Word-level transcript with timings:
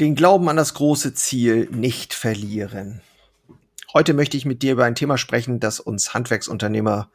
Den 0.00 0.14
Glauben 0.14 0.48
an 0.48 0.56
das 0.56 0.72
große 0.72 1.12
Ziel 1.12 1.68
nicht 1.70 2.14
verlieren. 2.14 3.02
Heute 3.92 4.14
möchte 4.14 4.38
ich 4.38 4.46
mit 4.46 4.62
dir 4.62 4.72
über 4.72 4.86
ein 4.86 4.94
Thema 4.94 5.18
sprechen, 5.18 5.60
das 5.60 5.78
uns 5.78 6.14
Handwerksunternehmer 6.14 7.10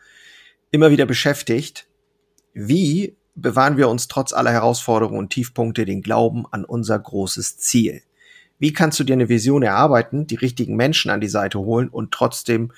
immer 0.70 0.92
wieder 0.92 1.08
beschäftigt. 1.08 1.88
Wie 2.54 3.16
bewahren 3.34 3.78
wir 3.78 3.90
uns 3.90 4.08
trotz 4.08 4.34
aller 4.34 4.52
Herausforderungen 4.52 5.18
und 5.18 5.32
Tiefpunkte 5.32 5.86
den 5.86 6.04
Glauben 6.04 6.46
an 6.52 6.64
unser 6.64 7.00
großes 7.00 7.58
Ziel? 7.58 8.04
Wie 8.60 8.72
kannst 8.72 9.00
du 9.00 9.04
dir 9.04 9.14
eine 9.14 9.30
Vision 9.30 9.64
erarbeiten, 9.64 10.28
die 10.28 10.36
richtigen 10.36 10.76
Menschen 10.76 11.10
an 11.10 11.22
die 11.22 11.28
Seite 11.28 11.58
holen 11.58 11.90
und 11.90 12.12
trotzdem 12.12 12.72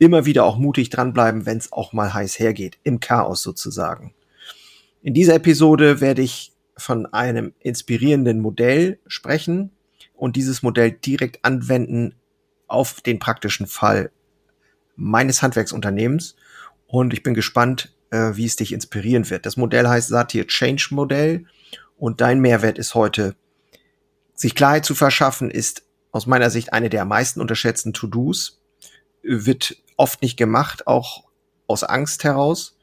immer 0.00 0.26
wieder 0.26 0.46
auch 0.46 0.58
mutig 0.58 0.90
dranbleiben, 0.90 1.46
wenn 1.46 1.58
es 1.58 1.70
auch 1.70 1.92
mal 1.92 2.12
heiß 2.12 2.40
hergeht, 2.40 2.78
im 2.82 2.98
Chaos 2.98 3.42
sozusagen? 3.42 4.14
In 5.00 5.14
dieser 5.14 5.36
Episode 5.36 6.00
werde 6.00 6.22
ich 6.22 6.53
von 6.76 7.06
einem 7.06 7.54
inspirierenden 7.60 8.40
Modell 8.40 8.98
sprechen 9.06 9.70
und 10.14 10.36
dieses 10.36 10.62
Modell 10.62 10.92
direkt 10.92 11.44
anwenden 11.44 12.14
auf 12.66 13.00
den 13.00 13.18
praktischen 13.18 13.66
Fall 13.66 14.10
meines 14.96 15.42
Handwerksunternehmens. 15.42 16.36
Und 16.86 17.12
ich 17.12 17.22
bin 17.22 17.34
gespannt, 17.34 17.94
äh, 18.10 18.32
wie 18.34 18.46
es 18.46 18.56
dich 18.56 18.72
inspirieren 18.72 19.28
wird. 19.30 19.46
Das 19.46 19.56
Modell 19.56 19.88
heißt 19.88 20.08
Satir 20.08 20.46
Change 20.46 20.88
Modell 20.90 21.46
und 21.96 22.20
dein 22.20 22.40
Mehrwert 22.40 22.78
ist 22.78 22.94
heute, 22.94 23.36
sich 24.34 24.54
Klarheit 24.54 24.84
zu 24.84 24.94
verschaffen, 24.94 25.50
ist 25.50 25.84
aus 26.10 26.26
meiner 26.26 26.50
Sicht 26.50 26.72
eine 26.72 26.90
der 26.90 27.02
am 27.02 27.08
meisten 27.08 27.40
unterschätzten 27.40 27.92
To-Dos, 27.92 28.60
wird 29.22 29.76
oft 29.96 30.22
nicht 30.22 30.36
gemacht, 30.36 30.86
auch 30.86 31.24
aus 31.66 31.82
Angst 31.82 32.24
heraus. 32.24 32.76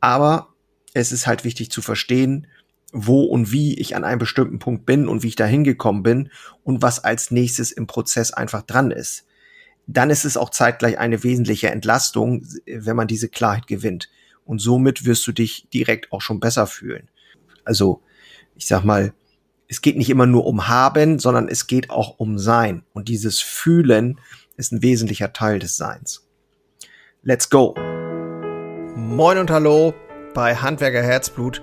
Aber 0.00 0.54
es 0.94 1.12
ist 1.12 1.26
halt 1.26 1.44
wichtig 1.44 1.70
zu 1.70 1.82
verstehen, 1.82 2.46
wo 2.92 3.22
und 3.24 3.52
wie 3.52 3.78
ich 3.78 3.94
an 3.96 4.04
einem 4.04 4.18
bestimmten 4.18 4.58
Punkt 4.58 4.86
bin 4.86 5.08
und 5.08 5.22
wie 5.22 5.28
ich 5.28 5.36
da 5.36 5.46
hingekommen 5.46 6.02
bin 6.02 6.30
und 6.64 6.82
was 6.82 7.02
als 7.02 7.30
nächstes 7.30 7.72
im 7.72 7.86
Prozess 7.86 8.32
einfach 8.32 8.62
dran 8.62 8.90
ist. 8.90 9.26
Dann 9.86 10.10
ist 10.10 10.24
es 10.24 10.36
auch 10.36 10.50
zeitgleich 10.50 10.98
eine 10.98 11.22
wesentliche 11.24 11.70
Entlastung, 11.70 12.46
wenn 12.66 12.96
man 12.96 13.08
diese 13.08 13.28
Klarheit 13.28 13.66
gewinnt. 13.66 14.08
Und 14.44 14.60
somit 14.60 15.04
wirst 15.04 15.26
du 15.26 15.32
dich 15.32 15.68
direkt 15.72 16.12
auch 16.12 16.20
schon 16.20 16.40
besser 16.40 16.66
fühlen. 16.66 17.08
Also, 17.64 18.02
ich 18.54 18.66
sag 18.66 18.84
mal, 18.84 19.12
es 19.68 19.82
geht 19.82 19.96
nicht 19.96 20.10
immer 20.10 20.26
nur 20.26 20.46
um 20.46 20.68
haben, 20.68 21.18
sondern 21.18 21.48
es 21.48 21.66
geht 21.66 21.90
auch 21.90 22.18
um 22.18 22.38
sein. 22.38 22.82
Und 22.92 23.08
dieses 23.08 23.40
Fühlen 23.40 24.18
ist 24.56 24.72
ein 24.72 24.82
wesentlicher 24.82 25.32
Teil 25.32 25.58
des 25.58 25.76
Seins. 25.76 26.26
Let's 27.22 27.48
go! 27.48 27.74
Moin 28.96 29.38
und 29.38 29.50
hallo 29.50 29.94
bei 30.34 30.56
Handwerker 30.56 31.02
Herzblut 31.02 31.62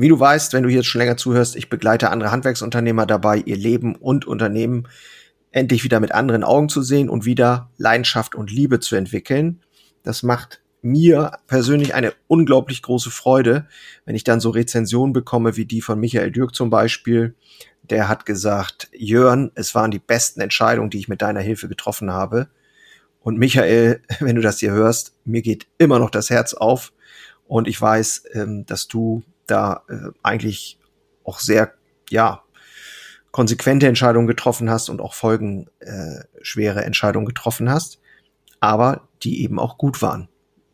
wie 0.00 0.08
du 0.08 0.18
weißt, 0.18 0.52
wenn 0.52 0.62
du 0.62 0.68
hier 0.68 0.82
schon 0.82 1.00
länger 1.00 1.16
zuhörst, 1.16 1.56
ich 1.56 1.68
begleite 1.68 2.10
andere 2.10 2.30
Handwerksunternehmer 2.30 3.06
dabei, 3.06 3.38
ihr 3.38 3.56
Leben 3.56 3.96
und 3.96 4.26
Unternehmen 4.26 4.88
endlich 5.50 5.84
wieder 5.84 6.00
mit 6.00 6.12
anderen 6.12 6.44
Augen 6.44 6.68
zu 6.68 6.82
sehen 6.82 7.08
und 7.08 7.24
wieder 7.24 7.70
Leidenschaft 7.76 8.34
und 8.34 8.50
Liebe 8.50 8.80
zu 8.80 8.96
entwickeln. 8.96 9.60
Das 10.02 10.22
macht 10.22 10.60
mir 10.82 11.32
persönlich 11.46 11.94
eine 11.94 12.14
unglaublich 12.26 12.82
große 12.82 13.10
Freude, 13.10 13.66
wenn 14.04 14.14
ich 14.14 14.24
dann 14.24 14.40
so 14.40 14.50
Rezensionen 14.50 15.12
bekomme 15.12 15.56
wie 15.56 15.66
die 15.66 15.82
von 15.82 15.98
Michael 16.00 16.30
Dürk 16.30 16.54
zum 16.54 16.70
Beispiel. 16.70 17.34
Der 17.82 18.08
hat 18.08 18.24
gesagt, 18.24 18.88
Jörn, 18.92 19.50
es 19.54 19.74
waren 19.74 19.90
die 19.90 19.98
besten 19.98 20.40
Entscheidungen, 20.40 20.90
die 20.90 20.98
ich 20.98 21.08
mit 21.08 21.22
deiner 21.22 21.40
Hilfe 21.40 21.68
getroffen 21.68 22.10
habe. 22.10 22.48
Und 23.20 23.38
Michael, 23.38 24.00
wenn 24.20 24.36
du 24.36 24.42
das 24.42 24.60
hier 24.60 24.72
hörst, 24.72 25.14
mir 25.24 25.42
geht 25.42 25.66
immer 25.78 25.98
noch 25.98 26.10
das 26.10 26.30
Herz 26.30 26.54
auf. 26.54 26.92
Und 27.46 27.66
ich 27.66 27.80
weiß, 27.80 28.24
ähm, 28.34 28.64
dass 28.64 28.86
du 28.86 29.24
da 29.50 29.84
äh, 29.88 30.10
eigentlich 30.22 30.78
auch 31.24 31.38
sehr, 31.38 31.74
ja, 32.08 32.42
konsequente 33.30 33.86
Entscheidungen 33.86 34.26
getroffen 34.26 34.70
hast 34.70 34.88
und 34.88 35.00
auch 35.00 35.14
folgenschwere 35.14 36.80
äh, 36.80 36.84
Entscheidungen 36.84 37.26
getroffen 37.26 37.70
hast, 37.70 38.00
aber 38.58 39.08
die 39.22 39.42
eben 39.42 39.58
auch 39.58 39.78
gut 39.78 40.02
waren. 40.02 40.28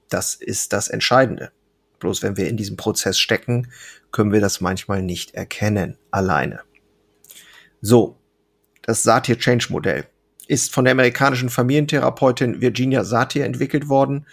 Das 0.08 0.34
ist 0.34 0.72
das 0.72 0.88
Entscheidende. 0.88 1.52
Bloß 1.98 2.22
wenn 2.22 2.36
wir 2.36 2.48
in 2.48 2.56
diesem 2.56 2.76
Prozess 2.76 3.18
stecken, 3.18 3.70
können 4.10 4.32
wir 4.32 4.40
das 4.40 4.60
manchmal 4.60 5.02
nicht 5.02 5.34
erkennen, 5.34 5.98
alleine. 6.10 6.60
So, 7.80 8.18
das 8.82 9.02
Satir 9.02 9.38
Change 9.38 9.66
Modell 9.70 10.06
ist 10.46 10.72
von 10.72 10.84
der 10.84 10.92
amerikanischen 10.92 11.50
Familientherapeutin 11.50 12.60
Virginia 12.60 13.04
Satir 13.04 13.44
entwickelt 13.44 13.88
worden 13.88 14.26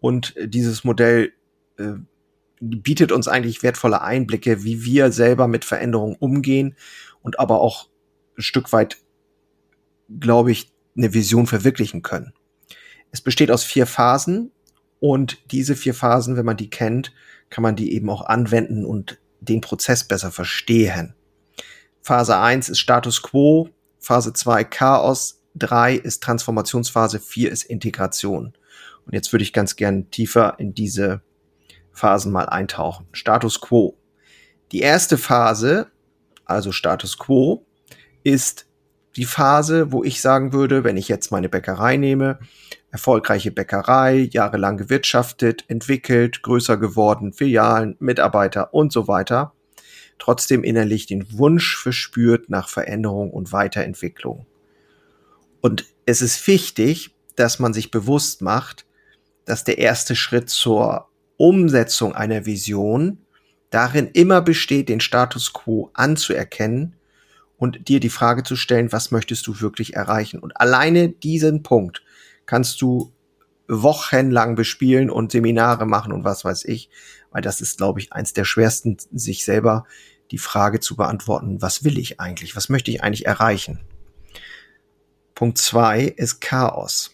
und 0.00 0.34
dieses 0.38 0.84
Modell 0.84 1.32
äh, 1.78 1.94
bietet 2.60 3.12
uns 3.12 3.28
eigentlich 3.28 3.62
wertvolle 3.62 4.02
Einblicke, 4.02 4.64
wie 4.64 4.84
wir 4.84 5.12
selber 5.12 5.48
mit 5.48 5.64
Veränderungen 5.64 6.16
umgehen 6.18 6.76
und 7.22 7.38
aber 7.38 7.60
auch 7.60 7.88
ein 8.38 8.42
Stück 8.42 8.72
weit, 8.72 8.98
glaube 10.20 10.52
ich, 10.52 10.72
eine 10.96 11.12
Vision 11.12 11.46
verwirklichen 11.46 12.02
können. 12.02 12.32
Es 13.12 13.20
besteht 13.20 13.50
aus 13.50 13.64
vier 13.64 13.86
Phasen 13.86 14.52
und 15.00 15.50
diese 15.50 15.76
vier 15.76 15.94
Phasen, 15.94 16.36
wenn 16.36 16.46
man 16.46 16.56
die 16.56 16.70
kennt, 16.70 17.12
kann 17.50 17.62
man 17.62 17.76
die 17.76 17.92
eben 17.92 18.10
auch 18.10 18.24
anwenden 18.26 18.84
und 18.84 19.18
den 19.40 19.60
Prozess 19.60 20.04
besser 20.04 20.30
verstehen. 20.30 21.14
Phase 22.00 22.38
1 22.38 22.68
ist 22.68 22.78
Status 22.78 23.22
Quo, 23.22 23.68
Phase 23.98 24.32
2 24.32 24.64
Chaos, 24.64 25.42
3 25.56 25.94
ist 25.94 26.22
Transformationsphase, 26.22 27.20
4 27.20 27.50
ist 27.50 27.64
Integration. 27.64 28.52
Und 29.04 29.12
jetzt 29.12 29.32
würde 29.32 29.42
ich 29.42 29.52
ganz 29.52 29.76
gern 29.76 30.10
tiefer 30.10 30.56
in 30.58 30.74
diese 30.74 31.22
Phasen 31.96 32.30
mal 32.30 32.46
eintauchen. 32.46 33.06
Status 33.12 33.60
quo. 33.60 33.96
Die 34.70 34.80
erste 34.80 35.16
Phase, 35.16 35.90
also 36.44 36.70
Status 36.70 37.18
quo, 37.18 37.64
ist 38.22 38.66
die 39.16 39.24
Phase, 39.24 39.92
wo 39.92 40.04
ich 40.04 40.20
sagen 40.20 40.52
würde, 40.52 40.84
wenn 40.84 40.98
ich 40.98 41.08
jetzt 41.08 41.32
meine 41.32 41.48
Bäckerei 41.48 41.96
nehme, 41.96 42.38
erfolgreiche 42.90 43.50
Bäckerei, 43.50 44.28
jahrelang 44.30 44.76
gewirtschaftet, 44.76 45.64
entwickelt, 45.68 46.42
größer 46.42 46.76
geworden, 46.76 47.32
Filialen, 47.32 47.96
Mitarbeiter 47.98 48.74
und 48.74 48.92
so 48.92 49.08
weiter, 49.08 49.54
trotzdem 50.18 50.64
innerlich 50.64 51.06
den 51.06 51.38
Wunsch 51.38 51.78
verspürt 51.78 52.50
nach 52.50 52.68
Veränderung 52.68 53.30
und 53.30 53.52
Weiterentwicklung. 53.52 54.44
Und 55.62 55.86
es 56.04 56.20
ist 56.20 56.46
wichtig, 56.46 57.14
dass 57.36 57.58
man 57.58 57.72
sich 57.72 57.90
bewusst 57.90 58.42
macht, 58.42 58.86
dass 59.46 59.64
der 59.64 59.78
erste 59.78 60.14
Schritt 60.14 60.50
zur 60.50 61.08
Umsetzung 61.36 62.14
einer 62.14 62.46
Vision 62.46 63.18
darin 63.70 64.08
immer 64.12 64.40
besteht, 64.40 64.88
den 64.88 65.00
Status 65.00 65.52
quo 65.52 65.90
anzuerkennen 65.92 66.96
und 67.58 67.88
dir 67.88 68.00
die 68.00 68.10
Frage 68.10 68.42
zu 68.42 68.56
stellen, 68.56 68.92
was 68.92 69.10
möchtest 69.10 69.46
du 69.46 69.60
wirklich 69.60 69.94
erreichen? 69.94 70.38
Und 70.38 70.60
alleine 70.60 71.08
diesen 71.08 71.62
Punkt 71.62 72.02
kannst 72.46 72.80
du 72.80 73.12
wochenlang 73.68 74.54
bespielen 74.54 75.10
und 75.10 75.32
Seminare 75.32 75.86
machen 75.86 76.12
und 76.12 76.24
was 76.24 76.44
weiß 76.44 76.64
ich, 76.66 76.88
weil 77.30 77.42
das 77.42 77.60
ist, 77.60 77.78
glaube 77.78 78.00
ich, 78.00 78.12
eins 78.12 78.32
der 78.32 78.44
schwersten, 78.44 78.96
sich 79.12 79.44
selber 79.44 79.84
die 80.30 80.38
Frage 80.38 80.80
zu 80.80 80.96
beantworten, 80.96 81.60
was 81.62 81.84
will 81.84 81.98
ich 81.98 82.20
eigentlich? 82.20 82.56
Was 82.56 82.68
möchte 82.68 82.90
ich 82.90 83.02
eigentlich 83.02 83.26
erreichen? 83.26 83.80
Punkt 85.34 85.58
zwei 85.58 86.02
ist 86.02 86.40
Chaos. 86.40 87.12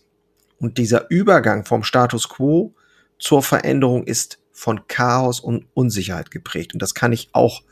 Und 0.58 0.78
dieser 0.78 1.10
Übergang 1.10 1.64
vom 1.64 1.82
Status 1.82 2.28
quo 2.28 2.74
zur 3.22 3.42
Veränderung 3.44 4.04
ist 4.04 4.40
von 4.52 4.88
Chaos 4.88 5.38
und 5.38 5.66
Unsicherheit 5.74 6.32
geprägt. 6.32 6.74
Und 6.74 6.82
das 6.82 6.92
kann 6.92 7.12
ich 7.12 7.28
auch 7.32 7.62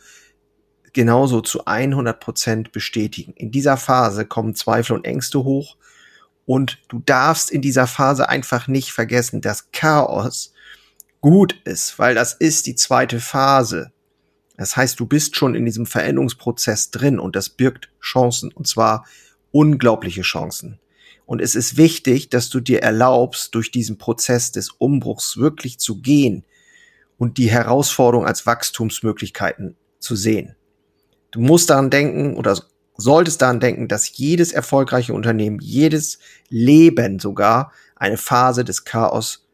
genauso 0.92 1.40
zu 1.40 1.64
100 1.66 2.20
Prozent 2.20 2.72
bestätigen. 2.72 3.32
In 3.32 3.50
dieser 3.50 3.76
Phase 3.76 4.26
kommen 4.26 4.54
Zweifel 4.54 4.94
und 4.94 5.04
Ängste 5.04 5.42
hoch. 5.42 5.76
Und 6.46 6.78
du 6.88 7.00
darfst 7.04 7.50
in 7.50 7.62
dieser 7.62 7.88
Phase 7.88 8.28
einfach 8.28 8.68
nicht 8.68 8.92
vergessen, 8.92 9.40
dass 9.40 9.72
Chaos 9.72 10.52
gut 11.20 11.60
ist, 11.64 11.98
weil 11.98 12.14
das 12.14 12.32
ist 12.32 12.66
die 12.66 12.76
zweite 12.76 13.18
Phase. 13.18 13.90
Das 14.56 14.76
heißt, 14.76 15.00
du 15.00 15.06
bist 15.06 15.34
schon 15.34 15.56
in 15.56 15.64
diesem 15.64 15.86
Veränderungsprozess 15.86 16.92
drin 16.92 17.18
und 17.18 17.34
das 17.34 17.48
birgt 17.48 17.90
Chancen 18.00 18.52
und 18.52 18.68
zwar 18.68 19.04
unglaubliche 19.50 20.22
Chancen. 20.22 20.78
Und 21.30 21.40
es 21.40 21.54
ist 21.54 21.76
wichtig, 21.76 22.28
dass 22.28 22.50
du 22.50 22.58
dir 22.58 22.82
erlaubst, 22.82 23.54
durch 23.54 23.70
diesen 23.70 23.98
Prozess 23.98 24.50
des 24.50 24.70
Umbruchs 24.70 25.36
wirklich 25.36 25.78
zu 25.78 26.00
gehen 26.00 26.44
und 27.18 27.38
die 27.38 27.48
Herausforderung 27.48 28.26
als 28.26 28.46
Wachstumsmöglichkeiten 28.46 29.76
zu 30.00 30.16
sehen. 30.16 30.56
Du 31.30 31.38
musst 31.38 31.70
daran 31.70 31.88
denken 31.88 32.34
oder 32.34 32.60
solltest 32.96 33.42
daran 33.42 33.60
denken, 33.60 33.86
dass 33.86 34.18
jedes 34.18 34.50
erfolgreiche 34.50 35.14
Unternehmen, 35.14 35.60
jedes 35.60 36.18
Leben 36.48 37.20
sogar 37.20 37.70
eine 37.94 38.16
Phase 38.16 38.64
des 38.64 38.84
Chaos 38.84 39.46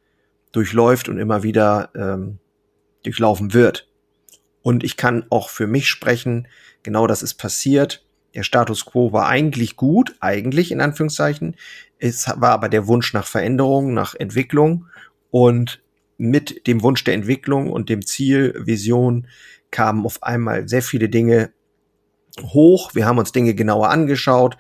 durchläuft 0.53 1.11
und 1.11 1.19
immer 1.19 1.43
wieder 1.43 1.91
ähm, 1.95 2.39
durchlaufen 3.03 3.53
wird. 3.53 3.87
Und 4.63 4.83
ich 4.83 4.97
kann 4.97 5.27
auch 5.29 5.51
für 5.51 5.67
mich 5.67 5.91
sprechen, 5.91 6.49
genau 6.83 7.07
das 7.07 7.23
ist 7.23 7.35
passiert. 7.35 8.06
Der 8.37 8.43
Status 8.43 8.85
quo 8.85 9.13
war 9.13 9.27
eigentlich 9.27 9.77
gut, 9.77 10.15
eigentlich 10.21 10.71
in 10.71 10.83
Anführungszeichen. 10.83 11.57
Es 11.99 12.29
war 12.29 12.51
aber 12.51 12.69
der 12.69 12.87
Wunsch 12.87 13.15
nach 13.15 13.27
Veränderung, 13.27 13.95
nach 13.95 14.15
Entwicklung. 14.15 14.87
Und 15.31 15.83
mit 16.19 16.67
dem 16.67 16.83
Wunsch 16.83 17.03
der 17.03 17.15
Entwicklung 17.15 17.71
und 17.71 17.89
dem 17.89 18.05
Ziel, 18.05 18.55
Vision, 18.65 19.27
kamen 19.71 20.05
auf 20.05 20.23
einmal 20.23 20.69
sehr 20.69 20.83
viele 20.83 21.09
Dinge 21.09 21.51
hoch. 22.41 22.95
Wir 22.95 23.07
haben 23.07 23.19
uns 23.19 23.33
Dinge 23.33 23.55
genauer 23.55 23.89
angeschaut. 23.89 24.59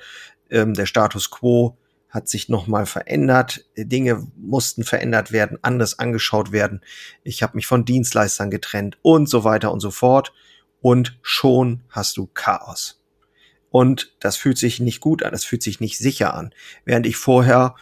Ähm, 0.50 0.72
der 0.72 0.86
Status 0.86 1.30
quo 1.30 1.76
hat 2.08 2.28
sich 2.30 2.48
nochmal 2.48 2.86
verändert. 2.86 3.66
Dinge 3.76 4.26
mussten 4.36 4.84
verändert 4.84 5.32
werden, 5.32 5.58
anders 5.60 5.98
angeschaut 5.98 6.50
werden. 6.50 6.80
Ich 7.24 7.42
habe 7.42 7.56
mich 7.56 7.66
von 7.66 7.84
Dienstleistern 7.84 8.50
getrennt 8.50 8.96
und 9.02 9.28
so 9.28 9.44
weiter 9.44 9.70
und 9.70 9.80
so 9.80 9.90
fort. 9.90 10.32
Und 10.80 11.18
schon 11.20 11.82
hast 11.90 12.16
du 12.16 12.26
Chaos. 12.32 13.02
Und 13.70 14.14
das 14.20 14.36
fühlt 14.36 14.58
sich 14.58 14.80
nicht 14.80 15.00
gut 15.00 15.22
an, 15.22 15.32
das 15.32 15.44
fühlt 15.44 15.62
sich 15.62 15.80
nicht 15.80 15.98
sicher 15.98 16.34
an, 16.34 16.54
während 16.84 17.06
ich 17.06 17.16
vorher 17.16 17.74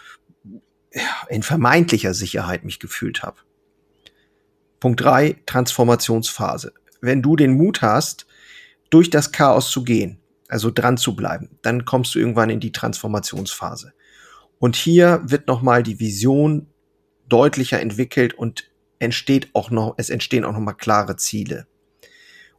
in 1.29 1.43
vermeintlicher 1.43 2.15
Sicherheit 2.15 2.65
mich 2.65 2.79
gefühlt 2.79 3.23
habe. 3.23 3.39
Punkt 4.81 5.01
drei 5.01 5.41
Transformationsphase. 5.47 6.73
Wenn 7.01 7.23
du 7.23 7.37
den 7.37 7.57
Mut 7.57 7.83
hast, 7.83 8.27
durch 8.91 9.11
das 9.11 9.33
Chaos 9.33 9.71
zu 9.71 9.83
gehen, 9.83 10.21
also 10.49 10.71
dran 10.71 10.97
zu 10.97 11.17
bleiben, 11.17 11.59
dann 11.63 11.85
kommst 11.85 12.15
du 12.15 12.19
irgendwann 12.19 12.51
in 12.51 12.61
die 12.61 12.73
Transformationsphase. 12.73 13.93
Und 14.59 14.77
hier 14.77 15.23
wird 15.25 15.49
nochmal 15.49 15.83
die 15.83 16.01
Vision 16.01 16.69
deutlicher 17.29 17.81
entwickelt 17.81 18.35
und 18.35 18.71
entsteht 18.99 19.49
auch 19.55 19.71
noch, 19.71 19.95
es 19.97 20.11
entstehen 20.11 20.45
auch 20.45 20.53
nochmal 20.53 20.77
klare 20.77 21.17
Ziele. 21.17 21.67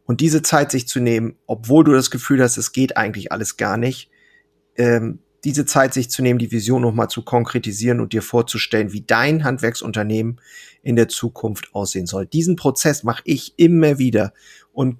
Und 0.06 0.22
diese 0.22 0.42
Zeit 0.42 0.72
sich 0.72 0.88
zu 0.88 1.00
nehmen, 1.00 1.36
obwohl 1.48 1.84
du 1.84 1.92
das 1.92 2.12
Gefühl 2.12 2.42
hast, 2.42 2.58
es 2.58 2.72
geht 2.72 2.96
eigentlich 2.98 3.32
alles 3.32 3.58
gar 3.58 3.78
nicht, 3.78 4.10
ähm, 4.78 5.20
diese 5.44 5.66
Zeit 5.66 5.94
sich 5.94 6.10
zu 6.10 6.24
nehmen, 6.24 6.40
die 6.40 6.52
Vision 6.52 6.82
nochmal 6.82 7.08
zu 7.08 7.24
konkretisieren 7.24 8.00
und 8.00 8.14
dir 8.14 8.24
vorzustellen, 8.24 8.94
wie 8.94 9.02
dein 9.02 9.44
Handwerksunternehmen 9.44 10.42
in 10.82 10.96
der 10.96 11.08
Zukunft 11.08 11.74
aussehen 11.74 12.08
soll. 12.08 12.26
Diesen 12.26 12.56
Prozess 12.56 13.04
mache 13.04 13.22
ich 13.26 13.54
immer 13.58 14.00
wieder 14.00 14.34
und 14.74 14.98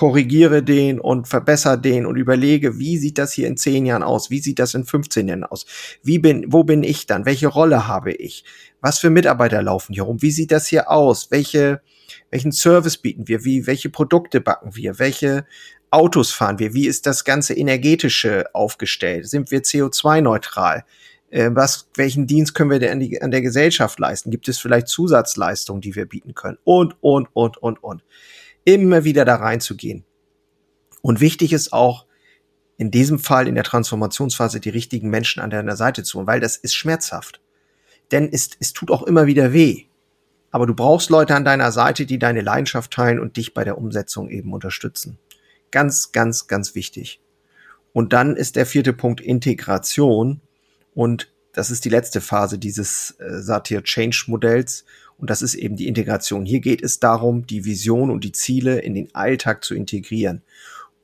korrigiere 0.00 0.62
den 0.62 0.98
und 0.98 1.28
verbessere 1.28 1.78
den 1.78 2.06
und 2.06 2.16
überlege, 2.16 2.78
wie 2.78 2.96
sieht 2.96 3.18
das 3.18 3.34
hier 3.34 3.46
in 3.46 3.58
zehn 3.58 3.84
Jahren 3.84 4.02
aus? 4.02 4.30
Wie 4.30 4.38
sieht 4.38 4.58
das 4.58 4.72
in 4.72 4.86
15 4.86 5.28
Jahren 5.28 5.44
aus? 5.44 5.66
Wie 6.02 6.18
bin, 6.18 6.46
wo 6.48 6.64
bin 6.64 6.82
ich 6.82 7.04
dann? 7.04 7.26
Welche 7.26 7.48
Rolle 7.48 7.86
habe 7.86 8.12
ich? 8.12 8.42
Was 8.80 8.98
für 8.98 9.10
Mitarbeiter 9.10 9.60
laufen 9.60 9.92
hier 9.92 10.04
rum? 10.04 10.22
Wie 10.22 10.30
sieht 10.30 10.52
das 10.52 10.66
hier 10.68 10.90
aus? 10.90 11.30
Welche, 11.30 11.82
welchen 12.30 12.50
Service 12.50 12.96
bieten 12.96 13.28
wir? 13.28 13.44
Wie, 13.44 13.66
welche 13.66 13.90
Produkte 13.90 14.40
backen 14.40 14.74
wir? 14.74 14.98
Welche 14.98 15.44
Autos 15.90 16.32
fahren 16.32 16.58
wir? 16.58 16.72
Wie 16.72 16.86
ist 16.86 17.04
das 17.04 17.24
ganze 17.26 17.52
energetische 17.52 18.46
aufgestellt? 18.54 19.28
Sind 19.28 19.50
wir 19.50 19.60
CO2-neutral? 19.60 20.86
Äh, 21.28 21.50
was, 21.52 21.90
welchen 21.94 22.26
Dienst 22.26 22.54
können 22.54 22.70
wir 22.70 22.78
denn 22.78 23.20
an, 23.20 23.30
der 23.30 23.42
Gesellschaft 23.42 23.98
leisten? 23.98 24.30
Gibt 24.30 24.48
es 24.48 24.58
vielleicht 24.58 24.88
Zusatzleistungen, 24.88 25.82
die 25.82 25.94
wir 25.94 26.06
bieten 26.06 26.32
können? 26.32 26.56
Und, 26.64 26.96
und, 27.02 27.28
und, 27.34 27.58
und, 27.58 27.84
und 27.84 28.02
immer 28.74 29.04
wieder 29.04 29.24
da 29.24 29.36
reinzugehen. 29.36 30.04
Und 31.02 31.20
wichtig 31.20 31.52
ist 31.52 31.72
auch, 31.72 32.06
in 32.76 32.90
diesem 32.90 33.18
Fall 33.18 33.46
in 33.46 33.54
der 33.54 33.64
Transformationsphase 33.64 34.58
die 34.58 34.70
richtigen 34.70 35.10
Menschen 35.10 35.42
an 35.42 35.50
deiner 35.50 35.76
Seite 35.76 36.02
zu 36.02 36.16
holen, 36.16 36.26
weil 36.26 36.40
das 36.40 36.56
ist 36.56 36.74
schmerzhaft. 36.74 37.40
Denn 38.10 38.30
es, 38.32 38.50
es 38.58 38.72
tut 38.72 38.90
auch 38.90 39.02
immer 39.02 39.26
wieder 39.26 39.52
weh. 39.52 39.84
Aber 40.50 40.66
du 40.66 40.74
brauchst 40.74 41.10
Leute 41.10 41.34
an 41.34 41.44
deiner 41.44 41.72
Seite, 41.72 42.06
die 42.06 42.18
deine 42.18 42.40
Leidenschaft 42.40 42.90
teilen 42.90 43.20
und 43.20 43.36
dich 43.36 43.54
bei 43.54 43.64
der 43.64 43.76
Umsetzung 43.76 44.30
eben 44.30 44.52
unterstützen. 44.52 45.18
Ganz, 45.70 46.12
ganz, 46.12 46.46
ganz 46.46 46.74
wichtig. 46.74 47.20
Und 47.92 48.12
dann 48.12 48.34
ist 48.34 48.56
der 48.56 48.66
vierte 48.66 48.92
Punkt 48.92 49.20
Integration. 49.20 50.40
Und 50.94 51.30
das 51.52 51.70
ist 51.70 51.84
die 51.84 51.90
letzte 51.90 52.20
Phase 52.20 52.58
dieses 52.58 53.16
äh, 53.18 53.40
Satir 53.40 53.82
Change 53.82 54.24
Modells. 54.28 54.84
Und 55.20 55.28
das 55.28 55.42
ist 55.42 55.54
eben 55.54 55.76
die 55.76 55.86
Integration. 55.86 56.46
Hier 56.46 56.60
geht 56.60 56.82
es 56.82 56.98
darum, 56.98 57.46
die 57.46 57.66
Vision 57.66 58.10
und 58.10 58.24
die 58.24 58.32
Ziele 58.32 58.80
in 58.80 58.94
den 58.94 59.14
Alltag 59.14 59.64
zu 59.64 59.74
integrieren. 59.74 60.42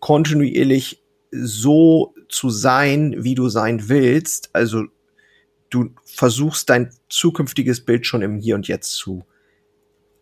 Kontinuierlich 0.01 1.03
so 1.31 2.15
zu 2.29 2.49
sein, 2.49 3.15
wie 3.19 3.35
du 3.35 3.49
sein 3.49 3.89
willst. 3.89 4.51
Also 4.55 4.85
du 5.69 5.91
versuchst 6.05 6.71
dein 6.71 6.91
zukünftiges 7.11 7.85
Bild 7.85 8.07
schon 8.07 8.23
im 8.23 8.39
Hier 8.39 8.55
und 8.55 8.69
Jetzt 8.69 8.93
zu, 8.93 9.25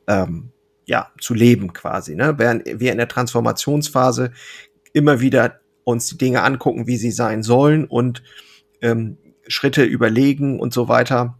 ähm, 0.08 0.50
ja, 0.86 1.12
zu 1.20 1.32
leben 1.32 1.72
quasi. 1.72 2.16
Ne? 2.16 2.34
Während 2.36 2.64
wir 2.66 2.90
in 2.90 2.98
der 2.98 3.08
Transformationsphase 3.08 4.32
immer 4.92 5.20
wieder 5.20 5.60
uns 5.84 6.08
die 6.08 6.18
Dinge 6.18 6.42
angucken, 6.42 6.88
wie 6.88 6.96
sie 6.96 7.12
sein 7.12 7.44
sollen 7.44 7.84
und 7.84 8.24
ähm, 8.80 9.18
Schritte 9.46 9.84
überlegen 9.84 10.58
und 10.58 10.72
so 10.72 10.88
weiter 10.88 11.38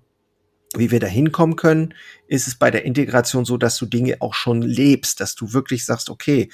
wie 0.77 0.91
wir 0.91 1.01
da 1.01 1.07
hinkommen 1.07 1.57
können, 1.57 1.95
ist 2.27 2.47
es 2.47 2.57
bei 2.57 2.71
der 2.71 2.85
Integration 2.85 3.45
so, 3.45 3.57
dass 3.57 3.77
du 3.77 3.87
Dinge 3.87 4.17
auch 4.21 4.35
schon 4.35 4.63
lebst, 4.63 5.21
dass 5.21 5.35
du 5.35 5.53
wirklich 5.53 5.85
sagst, 5.85 6.11
okay, 6.11 6.51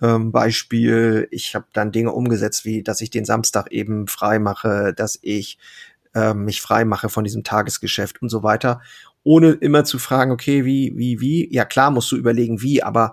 ähm, 0.00 0.32
Beispiel, 0.32 1.28
ich 1.30 1.54
habe 1.54 1.66
dann 1.72 1.92
Dinge 1.92 2.12
umgesetzt, 2.12 2.64
wie 2.64 2.82
dass 2.82 3.00
ich 3.00 3.10
den 3.10 3.24
Samstag 3.24 3.72
eben 3.72 4.06
frei 4.06 4.38
mache, 4.38 4.94
dass 4.94 5.18
ich 5.22 5.58
ähm, 6.14 6.44
mich 6.44 6.60
frei 6.60 6.84
mache 6.84 7.08
von 7.08 7.24
diesem 7.24 7.44
Tagesgeschäft 7.44 8.22
und 8.22 8.28
so 8.28 8.42
weiter, 8.42 8.80
ohne 9.24 9.52
immer 9.52 9.84
zu 9.84 9.98
fragen, 9.98 10.30
okay, 10.30 10.64
wie, 10.64 10.92
wie, 10.96 11.20
wie, 11.20 11.52
ja 11.52 11.64
klar 11.64 11.90
musst 11.90 12.12
du 12.12 12.16
überlegen, 12.16 12.62
wie, 12.62 12.82
aber 12.82 13.12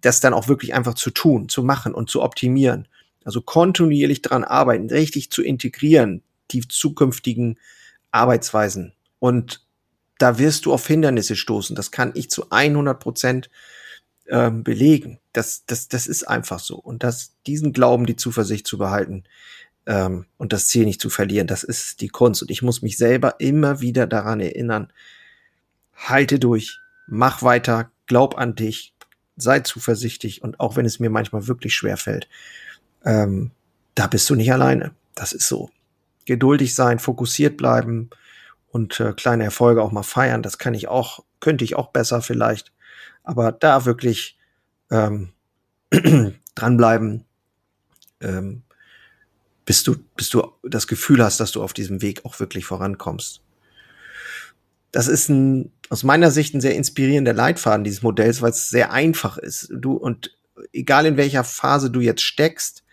das 0.00 0.20
dann 0.20 0.34
auch 0.34 0.48
wirklich 0.48 0.74
einfach 0.74 0.94
zu 0.94 1.10
tun, 1.10 1.48
zu 1.48 1.62
machen 1.62 1.94
und 1.94 2.10
zu 2.10 2.22
optimieren. 2.22 2.86
Also 3.24 3.40
kontinuierlich 3.40 4.22
dran 4.22 4.44
arbeiten, 4.44 4.88
richtig 4.88 5.30
zu 5.30 5.42
integrieren, 5.42 6.22
die 6.52 6.60
zukünftigen 6.66 7.58
Arbeitsweisen. 8.12 8.92
Und 9.18 9.65
da 10.18 10.38
wirst 10.38 10.66
du 10.66 10.72
auf 10.72 10.86
Hindernisse 10.86 11.36
stoßen. 11.36 11.76
Das 11.76 11.90
kann 11.90 12.12
ich 12.14 12.30
zu 12.30 12.50
100 12.50 12.98
Prozent 12.98 13.50
ähm, 14.28 14.64
belegen. 14.64 15.18
Das, 15.32 15.64
das, 15.66 15.88
das 15.88 16.06
ist 16.06 16.24
einfach 16.24 16.58
so. 16.58 16.76
Und 16.76 17.02
das, 17.02 17.34
diesen 17.46 17.72
Glauben, 17.72 18.06
die 18.06 18.16
Zuversicht 18.16 18.66
zu 18.66 18.78
behalten 18.78 19.24
ähm, 19.86 20.26
und 20.38 20.52
das 20.52 20.68
Ziel 20.68 20.84
nicht 20.84 21.00
zu 21.00 21.10
verlieren, 21.10 21.46
das 21.46 21.62
ist 21.62 22.00
die 22.00 22.08
Kunst. 22.08 22.42
Und 22.42 22.50
ich 22.50 22.62
muss 22.62 22.82
mich 22.82 22.96
selber 22.96 23.36
immer 23.38 23.80
wieder 23.80 24.06
daran 24.06 24.40
erinnern, 24.40 24.92
halte 25.94 26.38
durch, 26.38 26.78
mach 27.06 27.42
weiter, 27.42 27.90
glaub 28.06 28.38
an 28.38 28.54
dich, 28.54 28.94
sei 29.36 29.60
zuversichtlich 29.60 30.42
und 30.42 30.60
auch 30.60 30.76
wenn 30.76 30.86
es 30.86 30.98
mir 30.98 31.10
manchmal 31.10 31.46
wirklich 31.46 31.74
schwer 31.74 31.96
fällt, 31.96 32.28
ähm, 33.04 33.50
da 33.94 34.06
bist 34.06 34.28
du 34.30 34.34
nicht 34.34 34.52
alleine. 34.52 34.92
Das 35.14 35.32
ist 35.32 35.48
so. 35.48 35.70
Geduldig 36.24 36.74
sein, 36.74 36.98
fokussiert 36.98 37.56
bleiben, 37.56 38.10
und 38.76 39.00
äh, 39.00 39.14
kleine 39.14 39.44
Erfolge 39.44 39.82
auch 39.82 39.90
mal 39.90 40.02
feiern. 40.02 40.42
Das 40.42 40.58
kann 40.58 40.74
ich 40.74 40.86
auch, 40.86 41.24
könnte 41.40 41.64
ich 41.64 41.76
auch 41.76 41.92
besser 41.92 42.20
vielleicht. 42.20 42.72
Aber 43.24 43.50
da 43.50 43.86
wirklich 43.86 44.38
ähm, 44.90 45.32
dranbleiben, 46.54 47.24
ähm, 48.20 48.62
bis 49.64 49.82
du, 49.82 49.96
bis 50.14 50.28
du 50.28 50.52
das 50.62 50.86
Gefühl 50.86 51.24
hast, 51.24 51.40
dass 51.40 51.52
du 51.52 51.62
auf 51.62 51.72
diesem 51.72 52.02
Weg 52.02 52.26
auch 52.26 52.38
wirklich 52.38 52.66
vorankommst. 52.66 53.40
Das 54.92 55.08
ist 55.08 55.30
ein, 55.30 55.72
aus 55.88 56.04
meiner 56.04 56.30
Sicht 56.30 56.54
ein 56.54 56.60
sehr 56.60 56.76
inspirierender 56.76 57.32
Leitfaden 57.32 57.82
dieses 57.82 58.02
Modells, 58.02 58.42
weil 58.42 58.50
es 58.50 58.68
sehr 58.68 58.92
einfach 58.92 59.38
ist. 59.38 59.70
Du 59.72 59.94
und 59.94 60.36
egal 60.74 61.06
in 61.06 61.16
welcher 61.16 61.44
Phase 61.44 61.90
du 61.90 62.00
jetzt 62.00 62.22
steckst, 62.22 62.84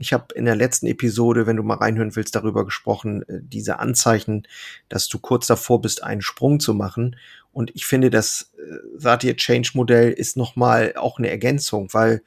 ich 0.00 0.14
habe 0.14 0.34
in 0.34 0.46
der 0.46 0.56
letzten 0.56 0.86
Episode, 0.86 1.46
wenn 1.46 1.56
du 1.56 1.62
mal 1.62 1.76
reinhören 1.76 2.16
willst, 2.16 2.34
darüber 2.34 2.64
gesprochen, 2.64 3.22
äh, 3.28 3.40
diese 3.42 3.78
Anzeichen, 3.78 4.48
dass 4.88 5.08
du 5.08 5.18
kurz 5.18 5.46
davor 5.46 5.82
bist, 5.82 6.02
einen 6.02 6.22
Sprung 6.22 6.58
zu 6.58 6.72
machen. 6.72 7.16
Und 7.52 7.70
ich 7.74 7.84
finde, 7.84 8.08
das 8.08 8.52
äh, 8.56 8.76
Satir 8.96 9.36
Change 9.36 9.72
Modell 9.74 10.10
ist 10.10 10.38
nochmal 10.38 10.94
auch 10.96 11.18
eine 11.18 11.28
Ergänzung, 11.28 11.88
weil 11.92 12.22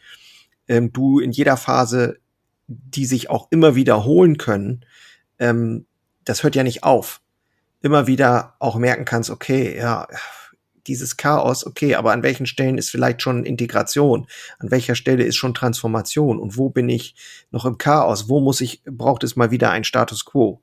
ähm, 0.68 0.94
du 0.94 1.20
in 1.20 1.32
jeder 1.32 1.58
Phase, 1.58 2.20
die 2.68 3.08
sich 3.08 3.32
auch 3.32 3.48
immer 3.50 3.74
wiederholen 3.74 4.38
können, 4.38 4.86
ähm, 5.39 5.88
das 6.25 6.44
hört 6.44 6.56
ja 6.56 6.63
nicht 6.63 6.84
auf. 6.84 7.22
Immer 7.82 8.06
wieder 8.06 8.56
auch 8.60 8.75
merken 8.75 9.03
kannst, 9.03 9.32
okay, 9.32 9.75
ja, 9.75 10.08
dieses 10.88 11.18
Chaos, 11.18 11.66
okay, 11.66 11.96
aber 11.96 12.12
an 12.12 12.24
welchen 12.24 12.46
Stellen 12.46 12.78
ist 12.78 12.90
vielleicht 12.90 13.22
schon 13.22 13.46
Integration? 13.46 14.28
An 14.60 14.72
welcher 14.72 14.96
Stelle 14.96 15.24
ist 15.24 15.36
schon 15.36 15.54
Transformation? 15.54 16.40
Und 16.40 16.58
wo 16.58 16.70
bin 16.70 16.90
ich 16.90 17.16
noch 17.52 17.66
im 17.66 17.78
Chaos? 17.78 18.30
Wo 18.30 18.40
muss 18.40 18.62
ich, 18.62 18.82
braucht 18.86 19.24
es 19.24 19.36
mal 19.36 19.52
wieder 19.52 19.72
ein 19.72 19.84
Status 19.84 20.25
quo? 20.25 20.62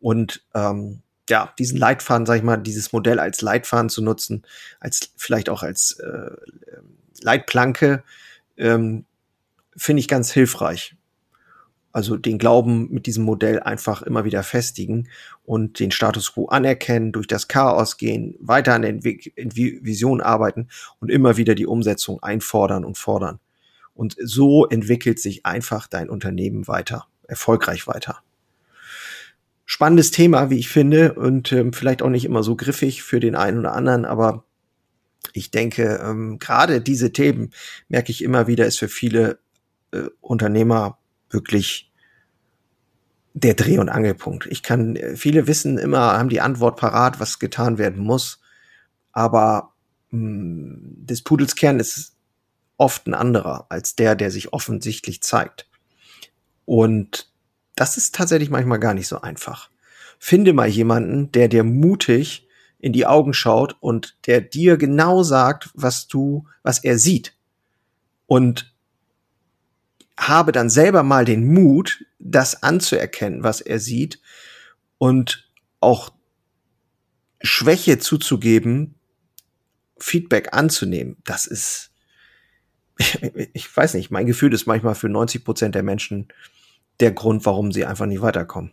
Und 0.00 0.44
ähm, 0.54 1.02
ja, 1.28 1.52
diesen 1.58 1.78
Leitfaden, 1.78 2.26
sag 2.26 2.36
ich 2.36 2.42
mal, 2.42 2.56
dieses 2.56 2.92
Modell 2.92 3.20
als 3.20 3.40
Leitfaden 3.40 3.88
zu 3.88 4.02
nutzen, 4.02 4.44
als 4.80 5.12
vielleicht 5.16 5.48
auch 5.48 5.62
als 5.62 5.92
äh, 6.00 6.30
Leitplanke, 7.20 8.02
ähm, 8.56 9.06
finde 9.76 10.00
ich 10.00 10.08
ganz 10.08 10.30
hilfreich. 10.32 10.96
Also 11.92 12.16
den 12.16 12.38
Glauben 12.38 12.88
mit 12.90 13.06
diesem 13.06 13.24
Modell 13.24 13.60
einfach 13.60 14.02
immer 14.02 14.24
wieder 14.24 14.42
festigen 14.42 15.08
und 15.44 15.78
den 15.78 15.90
Status 15.90 16.32
quo 16.32 16.46
anerkennen, 16.46 17.12
durch 17.12 17.26
das 17.26 17.48
Chaos 17.48 17.98
gehen, 17.98 18.34
weiter 18.40 18.74
an 18.74 18.82
der 18.82 18.94
Vision 19.02 20.20
arbeiten 20.20 20.68
und 21.00 21.10
immer 21.10 21.36
wieder 21.36 21.54
die 21.54 21.66
Umsetzung 21.66 22.22
einfordern 22.22 22.84
und 22.84 22.96
fordern. 22.96 23.40
Und 23.94 24.16
so 24.22 24.66
entwickelt 24.66 25.18
sich 25.20 25.44
einfach 25.44 25.86
dein 25.86 26.08
Unternehmen 26.08 26.66
weiter, 26.66 27.06
erfolgreich 27.28 27.86
weiter. 27.86 28.22
Spannendes 29.66 30.10
Thema, 30.10 30.50
wie 30.50 30.58
ich 30.58 30.68
finde, 30.68 31.14
und 31.14 31.52
ähm, 31.52 31.72
vielleicht 31.72 32.02
auch 32.02 32.08
nicht 32.08 32.24
immer 32.24 32.42
so 32.42 32.56
griffig 32.56 33.02
für 33.02 33.20
den 33.20 33.36
einen 33.36 33.58
oder 33.58 33.74
anderen, 33.74 34.04
aber 34.04 34.44
ich 35.32 35.50
denke, 35.50 36.00
ähm, 36.02 36.38
gerade 36.38 36.80
diese 36.80 37.12
Themen 37.12 37.50
merke 37.88 38.10
ich 38.10 38.22
immer 38.22 38.46
wieder, 38.46 38.66
ist 38.66 38.78
für 38.78 38.88
viele 38.88 39.38
äh, 39.92 40.08
Unternehmer 40.20 40.98
wirklich 41.32 41.90
der 43.34 43.54
Dreh- 43.54 43.78
und 43.78 43.88
Angelpunkt. 43.88 44.46
Ich 44.46 44.62
kann, 44.62 44.96
äh, 44.96 45.16
viele 45.16 45.46
wissen 45.46 45.78
immer, 45.78 46.18
haben 46.18 46.28
die 46.28 46.40
Antwort 46.40 46.78
parat, 46.78 47.20
was 47.20 47.38
getan 47.38 47.78
werden 47.78 48.02
muss, 48.02 48.40
aber 49.12 49.72
mh, 50.10 50.18
hm, 50.20 51.06
des 51.06 51.22
Pudels 51.22 51.56
Kern 51.56 51.80
ist 51.80 52.14
oft 52.76 53.06
ein 53.06 53.14
anderer 53.14 53.66
als 53.68 53.96
der, 53.96 54.14
der 54.14 54.30
sich 54.30 54.52
offensichtlich 54.52 55.22
zeigt. 55.22 55.68
Und 56.64 57.30
das 57.74 57.96
ist 57.96 58.14
tatsächlich 58.14 58.50
manchmal 58.50 58.80
gar 58.80 58.94
nicht 58.94 59.08
so 59.08 59.20
einfach. 59.20 59.70
Finde 60.18 60.52
mal 60.52 60.68
jemanden, 60.68 61.32
der 61.32 61.48
dir 61.48 61.64
mutig 61.64 62.46
in 62.78 62.92
die 62.92 63.06
Augen 63.06 63.34
schaut 63.34 63.76
und 63.80 64.16
der 64.26 64.40
dir 64.40 64.76
genau 64.76 65.22
sagt, 65.22 65.70
was 65.74 66.08
du, 66.08 66.46
was 66.62 66.80
er 66.80 66.98
sieht. 66.98 67.34
Und 68.26 68.71
habe 70.28 70.52
dann 70.52 70.70
selber 70.70 71.02
mal 71.02 71.24
den 71.24 71.52
Mut, 71.52 72.04
das 72.18 72.62
anzuerkennen, 72.62 73.42
was 73.42 73.60
er 73.60 73.78
sieht 73.78 74.20
und 74.98 75.50
auch 75.80 76.12
Schwäche 77.40 77.98
zuzugeben, 77.98 78.94
Feedback 79.98 80.52
anzunehmen. 80.52 81.16
Das 81.24 81.46
ist, 81.46 81.92
ich 83.52 83.76
weiß 83.76 83.94
nicht, 83.94 84.10
mein 84.10 84.26
Gefühl 84.26 84.52
ist 84.52 84.66
manchmal 84.66 84.94
für 84.94 85.08
90 85.08 85.44
Prozent 85.44 85.74
der 85.74 85.82
Menschen 85.82 86.28
der 87.00 87.12
Grund, 87.12 87.44
warum 87.46 87.72
sie 87.72 87.84
einfach 87.84 88.06
nicht 88.06 88.22
weiterkommen. 88.22 88.72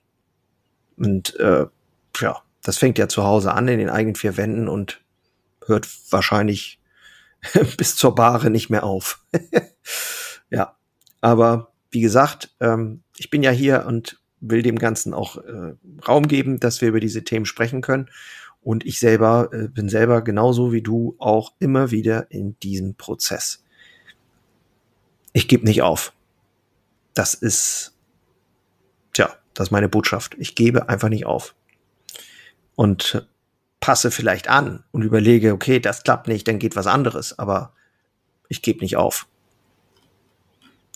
Und 0.98 1.36
äh, 1.40 1.66
ja, 2.20 2.42
das 2.64 2.78
fängt 2.78 2.98
ja 2.98 3.08
zu 3.08 3.24
Hause 3.24 3.54
an 3.54 3.68
in 3.68 3.80
den 3.80 3.90
eigenen 3.90 4.16
vier 4.16 4.38
Wänden 4.38 4.68
und 4.68 5.02
hört 5.66 5.88
wahrscheinlich 6.12 6.80
bis 7.78 7.96
zur 7.96 8.16
Bahre 8.16 8.50
nicht 8.50 8.70
mehr 8.70 8.84
auf. 8.84 9.24
ja, 10.50 10.76
aber 11.22 11.72
wie 11.92 12.02
gesagt, 12.02 12.56
ähm, 12.60 13.04
ich 13.18 13.30
bin 13.30 13.44
ja 13.44 13.52
hier 13.52 13.86
und 13.86 14.20
will 14.42 14.62
dem 14.62 14.80
Ganzen 14.80 15.14
auch 15.14 15.38
äh, 15.38 15.74
Raum 16.08 16.28
geben, 16.28 16.60
dass 16.60 16.82
wir 16.82 16.90
über 16.90 17.00
diese 17.00 17.24
Themen 17.24 17.46
sprechen 17.46 17.82
können. 17.82 18.10
Und 18.62 18.86
ich 18.86 19.00
selber 19.00 19.50
äh, 19.54 19.68
bin 19.68 19.90
selber 19.90 20.22
genauso 20.22 20.72
wie 20.72 20.82
du 20.82 21.16
auch 21.18 21.54
immer 21.60 21.92
wieder 21.92 22.32
in 22.32 22.58
diesem 22.60 22.96
Prozess. 22.96 23.64
Ich 25.34 25.48
gebe 25.48 25.66
nicht 25.66 25.82
auf. 25.82 26.14
Das 27.14 27.34
ist, 27.34 27.96
tja, 29.14 29.34
das 29.54 29.68
ist 29.68 29.72
meine 29.72 29.90
Botschaft. 29.90 30.36
Ich 30.38 30.56
gebe 30.56 30.90
einfach 30.90 31.10
nicht 31.10 31.26
auf 31.26 31.56
und 32.76 33.28
passe 33.80 34.12
vielleicht 34.12 34.50
an 34.50 34.84
und 34.92 35.04
überlege, 35.04 35.54
okay, 35.54 35.80
das 35.80 36.04
klappt 36.04 36.28
nicht, 36.28 36.48
dann 36.48 36.60
geht 36.60 36.76
was 36.76 36.88
anderes, 36.88 37.38
aber 37.40 37.74
ich 38.48 38.62
gebe 38.62 38.82
nicht 38.82 38.98
auf. 38.98 39.28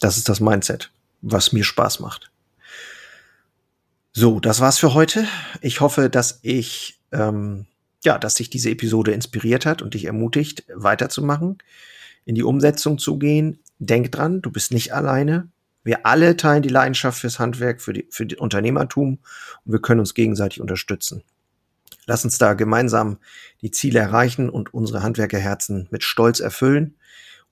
Das 0.03 0.17
ist 0.17 0.27
das 0.27 0.41
Mindset, 0.41 0.91
was 1.21 1.53
mir 1.53 1.63
Spaß 1.63 2.01
macht. 2.01 2.29
So, 4.11 4.39
das 4.39 4.59
war's 4.59 4.77
für 4.77 4.93
heute. 4.93 5.25
Ich 5.61 5.79
hoffe, 5.79 6.09
dass 6.09 6.39
ich 6.41 6.99
ähm, 7.13 7.65
ja, 8.03 8.17
dass 8.17 8.35
sich 8.35 8.49
diese 8.49 8.69
Episode 8.69 9.13
inspiriert 9.13 9.65
hat 9.65 9.81
und 9.81 9.93
dich 9.93 10.05
ermutigt, 10.05 10.65
weiterzumachen, 10.73 11.57
in 12.25 12.35
die 12.35 12.43
Umsetzung 12.43 12.97
zu 12.97 13.17
gehen. 13.17 13.59
Denk 13.79 14.11
dran, 14.11 14.41
du 14.41 14.51
bist 14.51 14.71
nicht 14.71 14.93
alleine. 14.93 15.47
Wir 15.83 16.05
alle 16.05 16.37
teilen 16.37 16.63
die 16.63 16.69
Leidenschaft 16.69 17.19
fürs 17.19 17.39
Handwerk, 17.39 17.81
für, 17.81 17.93
die, 17.93 18.07
für 18.09 18.25
die 18.25 18.37
Unternehmertum 18.37 19.19
und 19.65 19.71
wir 19.71 19.81
können 19.81 19.99
uns 19.99 20.13
gegenseitig 20.13 20.61
unterstützen. 20.61 21.23
Lass 22.05 22.25
uns 22.25 22.37
da 22.37 22.53
gemeinsam 22.53 23.17
die 23.61 23.71
Ziele 23.71 23.99
erreichen 23.99 24.49
und 24.49 24.73
unsere 24.73 25.03
Handwerkerherzen 25.03 25.87
mit 25.91 26.03
Stolz 26.03 26.41
erfüllen. 26.41 26.95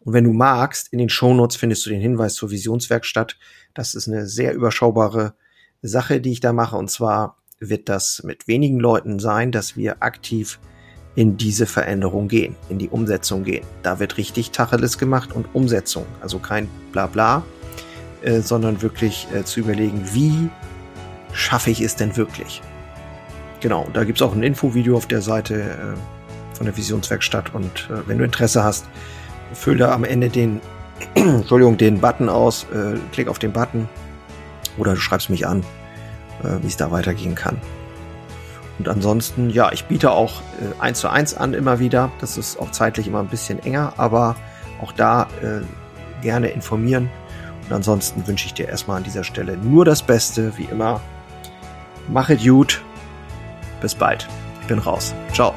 Und 0.03 0.13
wenn 0.13 0.23
du 0.23 0.33
magst, 0.33 0.91
in 0.91 0.99
den 0.99 1.09
Shownotes 1.09 1.57
findest 1.57 1.85
du 1.85 1.89
den 1.89 2.01
Hinweis 2.01 2.33
zur 2.33 2.51
Visionswerkstatt. 2.51 3.37
Das 3.73 3.93
ist 3.93 4.07
eine 4.07 4.27
sehr 4.27 4.53
überschaubare 4.53 5.33
Sache, 5.81 6.21
die 6.21 6.31
ich 6.31 6.39
da 6.39 6.53
mache. 6.53 6.75
Und 6.75 6.89
zwar 6.89 7.37
wird 7.59 7.89
das 7.89 8.23
mit 8.23 8.47
wenigen 8.47 8.79
Leuten 8.79 9.19
sein, 9.19 9.51
dass 9.51 9.77
wir 9.77 10.01
aktiv 10.01 10.59
in 11.15 11.37
diese 11.37 11.65
Veränderung 11.65 12.27
gehen, 12.27 12.55
in 12.69 12.79
die 12.79 12.89
Umsetzung 12.89 13.43
gehen. 13.43 13.65
Da 13.83 13.99
wird 13.99 14.17
richtig 14.17 14.51
Tacheles 14.51 14.97
gemacht 14.97 15.33
und 15.33 15.53
Umsetzung. 15.53 16.05
Also 16.21 16.39
kein 16.39 16.69
Blabla, 16.91 17.43
äh, 18.21 18.41
sondern 18.41 18.81
wirklich 18.81 19.27
äh, 19.33 19.43
zu 19.43 19.59
überlegen, 19.59 20.01
wie 20.13 20.49
schaffe 21.33 21.69
ich 21.69 21.81
es 21.81 21.95
denn 21.95 22.15
wirklich? 22.17 22.61
Genau, 23.59 23.87
da 23.93 24.03
gibt's 24.05 24.21
auch 24.21 24.33
ein 24.33 24.41
Infovideo 24.41 24.97
auf 24.97 25.05
der 25.05 25.21
Seite 25.21 25.61
äh, 25.61 26.55
von 26.55 26.65
der 26.65 26.75
Visionswerkstatt 26.75 27.53
und 27.53 27.89
äh, 27.91 28.07
wenn 28.07 28.17
du 28.17 28.23
Interesse 28.23 28.63
hast, 28.63 28.85
füll 29.53 29.77
da 29.77 29.93
am 29.93 30.03
Ende 30.03 30.29
den, 30.29 30.61
Entschuldigung, 31.15 31.77
den 31.77 31.99
Button 31.99 32.29
aus, 32.29 32.65
äh, 32.73 32.97
klick 33.11 33.27
auf 33.27 33.39
den 33.39 33.51
Button 33.51 33.87
oder 34.77 34.93
du 34.93 34.99
schreibst 34.99 35.29
mich 35.29 35.47
an, 35.47 35.61
äh, 36.43 36.61
wie 36.61 36.67
es 36.67 36.77
da 36.77 36.91
weitergehen 36.91 37.35
kann. 37.35 37.59
Und 38.79 38.87
ansonsten, 38.87 39.49
ja, 39.49 39.71
ich 39.71 39.85
biete 39.85 40.11
auch 40.11 40.41
äh, 40.59 40.81
1 40.81 40.99
zu 40.99 41.09
1 41.09 41.35
an 41.35 41.53
immer 41.53 41.79
wieder. 41.79 42.11
Das 42.19 42.37
ist 42.37 42.59
auch 42.59 42.71
zeitlich 42.71 43.07
immer 43.07 43.19
ein 43.19 43.27
bisschen 43.27 43.59
enger, 43.59 43.93
aber 43.97 44.35
auch 44.81 44.91
da 44.91 45.27
äh, 45.41 45.61
gerne 46.23 46.49
informieren. 46.49 47.09
Und 47.67 47.73
ansonsten 47.75 48.25
wünsche 48.27 48.47
ich 48.47 48.53
dir 48.53 48.67
erstmal 48.67 48.97
an 48.97 49.03
dieser 49.03 49.23
Stelle 49.23 49.55
nur 49.57 49.85
das 49.85 50.01
Beste, 50.01 50.57
wie 50.57 50.65
immer. 50.65 50.99
Mach 52.09 52.29
es 52.29 52.43
gut 52.43 52.81
bis 53.81 53.95
bald. 53.95 54.27
Ich 54.61 54.67
bin 54.67 54.79
raus. 54.79 55.13
Ciao. 55.33 55.53